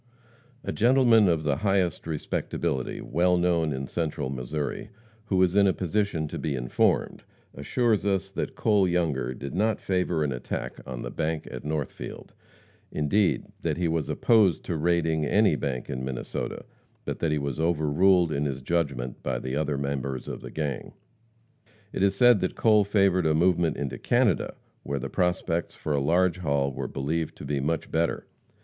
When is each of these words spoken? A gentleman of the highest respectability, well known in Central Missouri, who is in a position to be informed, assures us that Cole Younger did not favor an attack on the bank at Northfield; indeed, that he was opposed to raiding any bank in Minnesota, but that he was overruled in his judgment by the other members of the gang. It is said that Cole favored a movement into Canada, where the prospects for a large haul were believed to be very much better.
A 0.63 0.71
gentleman 0.71 1.29
of 1.29 1.43
the 1.43 1.57
highest 1.57 2.07
respectability, 2.07 3.01
well 3.01 3.37
known 3.37 3.71
in 3.71 3.85
Central 3.85 4.31
Missouri, 4.31 4.89
who 5.25 5.39
is 5.43 5.55
in 5.55 5.67
a 5.67 5.73
position 5.73 6.27
to 6.29 6.39
be 6.39 6.55
informed, 6.55 7.23
assures 7.53 8.03
us 8.03 8.31
that 8.31 8.55
Cole 8.55 8.87
Younger 8.87 9.35
did 9.35 9.53
not 9.53 9.79
favor 9.79 10.23
an 10.23 10.31
attack 10.31 10.79
on 10.87 11.03
the 11.03 11.11
bank 11.11 11.47
at 11.51 11.63
Northfield; 11.63 12.33
indeed, 12.91 13.45
that 13.61 13.77
he 13.77 13.87
was 13.87 14.09
opposed 14.09 14.65
to 14.65 14.75
raiding 14.75 15.23
any 15.23 15.55
bank 15.55 15.87
in 15.87 16.03
Minnesota, 16.03 16.65
but 17.05 17.19
that 17.19 17.31
he 17.31 17.37
was 17.37 17.59
overruled 17.59 18.31
in 18.31 18.45
his 18.45 18.63
judgment 18.63 19.21
by 19.21 19.37
the 19.37 19.55
other 19.55 19.77
members 19.77 20.27
of 20.27 20.41
the 20.41 20.49
gang. 20.49 20.93
It 21.93 22.01
is 22.01 22.15
said 22.15 22.39
that 22.39 22.55
Cole 22.55 22.83
favored 22.83 23.27
a 23.27 23.35
movement 23.35 23.77
into 23.77 23.99
Canada, 23.99 24.55
where 24.81 24.97
the 24.97 25.09
prospects 25.11 25.75
for 25.75 25.93
a 25.93 26.01
large 26.01 26.39
haul 26.39 26.71
were 26.73 26.87
believed 26.87 27.35
to 27.35 27.45
be 27.45 27.57
very 27.59 27.67
much 27.67 27.91
better. 27.91 28.25